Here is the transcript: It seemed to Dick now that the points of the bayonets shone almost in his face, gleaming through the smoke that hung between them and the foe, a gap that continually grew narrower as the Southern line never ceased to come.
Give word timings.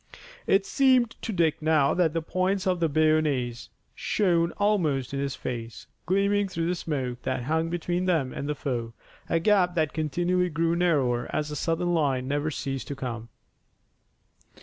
It 0.47 0.65
seemed 0.65 1.11
to 1.21 1.31
Dick 1.31 1.61
now 1.61 1.93
that 1.93 2.13
the 2.13 2.23
points 2.23 2.65
of 2.65 2.79
the 2.79 2.89
bayonets 2.89 3.69
shone 3.93 4.51
almost 4.53 5.13
in 5.13 5.19
his 5.19 5.35
face, 5.35 5.85
gleaming 6.07 6.47
through 6.47 6.65
the 6.65 6.73
smoke 6.73 7.21
that 7.21 7.43
hung 7.43 7.69
between 7.69 8.05
them 8.05 8.33
and 8.33 8.49
the 8.49 8.55
foe, 8.55 8.93
a 9.29 9.39
gap 9.39 9.75
that 9.75 9.93
continually 9.93 10.49
grew 10.49 10.75
narrower 10.75 11.29
as 11.31 11.49
the 11.49 11.55
Southern 11.55 11.93
line 11.93 12.27
never 12.27 12.49
ceased 12.49 12.87
to 12.87 12.95
come. 12.95 13.29